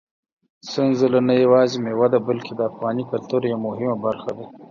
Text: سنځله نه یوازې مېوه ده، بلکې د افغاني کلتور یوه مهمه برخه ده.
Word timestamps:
سنځله 0.71 1.19
نه 1.27 1.33
یوازې 1.43 1.77
مېوه 1.83 2.07
ده، 2.13 2.19
بلکې 2.27 2.53
د 2.55 2.61
افغاني 2.69 3.03
کلتور 3.11 3.41
یوه 3.51 3.61
مهمه 3.67 3.95
برخه 4.05 4.31
ده. 4.37 4.45